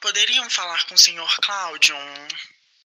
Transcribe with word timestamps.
poderiam 0.00 0.48
falar 0.50 0.86
com 0.86 0.94
o 0.94 0.98
senhor 0.98 1.36
Cláudio? 1.40 1.96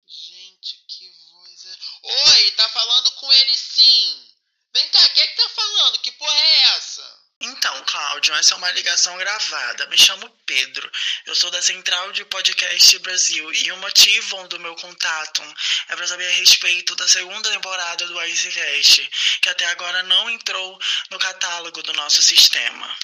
Gente, 0.08 0.84
que 0.88 1.10
voz 1.32 1.66
é. 1.66 2.30
Oi, 2.30 2.52
tá 2.52 2.70
falando 2.70 3.12
com 3.12 3.32
ele 3.34 3.58
sim. 3.58 4.26
Vem 4.74 4.90
cá, 4.90 5.08
quem 5.10 5.24
é 5.24 5.28
que 5.28 5.42
tá 5.42 5.50
falando? 5.50 6.00
Que 6.00 6.12
porra 6.14 6.38
é 6.38 6.62
essa? 6.78 7.26
Então, 7.42 7.84
Cláudio, 7.86 8.34
essa 8.36 8.54
é 8.54 8.58
uma 8.58 8.72
ligação 8.72 9.18
gravada. 9.18 9.88
Me 9.88 9.98
chamo 9.98 10.30
Pedro. 10.46 10.90
Eu 11.26 11.36
sou 11.36 11.52
da 11.52 11.62
Central 11.62 12.12
de 12.14 12.24
Podcast 12.26 12.98
Brasil 13.00 13.54
e 13.54 13.72
o 13.72 13.78
motivo 13.78 14.48
do 14.48 14.60
meu 14.60 14.76
contato 14.76 15.42
é 15.90 15.96
para 15.96 16.08
saber 16.08 16.28
a 16.28 16.38
respeito 16.38 16.96
da 16.96 17.08
segunda 17.08 17.52
temporada 17.52 18.08
do 18.08 18.22
IceCast, 18.24 19.40
que 19.42 19.50
até 19.50 19.66
agora 19.66 20.02
não 20.04 20.30
entrou 20.30 20.80
no 21.10 21.20
catálogo 21.20 21.84
do 21.84 21.94
nosso 21.94 22.22
sistema. 22.22 22.98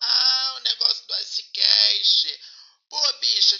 Ah, 0.00 0.54
o 0.56 0.60
negócio 0.60 1.06
do 1.06 1.14
IceCast. 1.20 2.40
Pô, 2.88 3.12
bicho, 3.20 3.58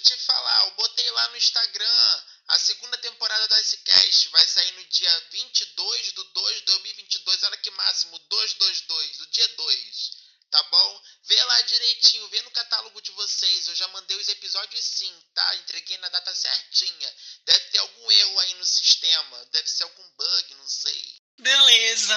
botei 0.72 1.10
lá 1.10 1.28
no 1.28 1.36
Instagram. 1.36 2.22
A 2.48 2.58
segunda 2.58 2.96
temporada 2.98 3.46
do 3.46 3.56
IceCast 3.56 4.28
vai 4.30 4.46
sair 4.46 4.72
no 4.72 4.84
dia 4.86 5.20
22 5.30 6.12
do 6.12 6.24
2 6.24 6.56
de 6.56 6.62
2022. 6.62 7.42
Olha 7.42 7.56
que 7.58 7.70
máximo, 7.72 8.18
222, 8.18 9.20
o 9.20 9.26
dia 9.26 9.48
2. 9.48 10.28
Tá 10.50 10.62
bom? 10.62 11.02
Vê 11.24 11.44
lá 11.44 11.60
direitinho, 11.60 12.28
vê 12.28 12.40
no 12.40 12.50
catálogo 12.52 13.02
de 13.02 13.10
vocês. 13.12 13.68
Eu 13.68 13.74
já 13.74 13.86
mandei 13.88 14.16
os 14.16 14.28
episódios 14.28 14.82
sim, 14.82 15.14
tá? 15.34 15.56
Entreguei 15.56 15.98
na 15.98 16.08
data 16.08 16.34
certinha. 16.34 17.14
Deve 17.44 17.64
ter 17.66 17.78
algum 17.78 18.10
erro 18.12 18.40
aí 18.40 18.54
no 18.54 18.64
sistema. 18.64 19.44
Deve 19.52 19.68
ser 19.68 19.82
algum 19.82 20.10
bug, 20.10 20.54
não 20.54 20.68
sei. 20.68 21.22
Beleza. 21.38 22.16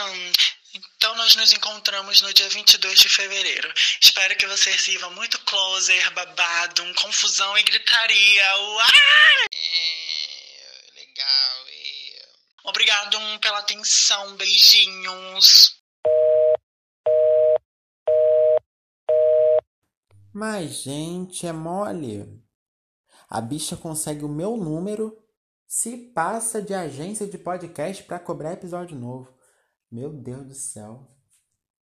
Então 1.11 1.23
nós 1.23 1.35
nos 1.35 1.51
encontramos 1.51 2.22
no 2.22 2.33
dia 2.33 2.47
22 2.47 2.97
de 3.02 3.09
fevereiro. 3.09 3.67
Espero 3.99 4.33
que 4.38 4.47
você 4.47 4.77
sirva 4.77 5.09
muito 5.09 5.38
closer, 5.44 6.09
babado, 6.13 6.83
um 6.83 6.94
confusão 6.94 7.58
e 7.58 7.63
gritaria. 7.63 8.55
Uau! 8.55 8.88
É, 9.53 10.91
legal. 10.95 11.67
É. 11.67 12.30
Obrigado 12.63 13.17
pela 13.41 13.59
atenção. 13.59 14.38
Beijinhos. 14.38 15.75
Mas, 20.33 20.83
gente, 20.83 21.45
é 21.45 21.52
mole. 21.52 22.41
A 23.30 23.41
bicha 23.41 23.75
consegue 23.75 24.23
o 24.23 24.30
meu 24.30 24.55
número, 24.55 25.21
se 25.67 25.97
passa 26.16 26.61
de 26.61 26.73
agência 26.73 27.27
de 27.27 27.38
podcast 27.38 28.02
para 28.03 28.17
cobrar 28.17 28.53
episódio 28.53 28.95
novo. 28.95 29.41
Meu 29.92 30.09
Deus 30.09 30.47
do 30.47 30.53
céu. 30.53 31.06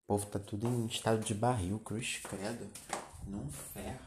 O 0.05 0.07
povo 0.07 0.25
tá 0.25 0.39
tudo 0.39 0.67
em 0.67 0.87
estado 0.87 1.23
de 1.23 1.35
barril, 1.35 1.79
cruz 1.79 2.23
credo. 2.27 2.67
Não 3.27 3.51
ferra. 3.51 3.98